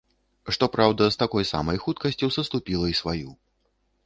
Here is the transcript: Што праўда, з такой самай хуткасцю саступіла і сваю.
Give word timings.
Што 0.55 0.69
праўда, 0.75 1.03
з 1.15 1.19
такой 1.23 1.47
самай 1.53 1.81
хуткасцю 1.83 2.31
саступіла 2.37 2.91
і 2.95 2.97
сваю. 3.03 3.29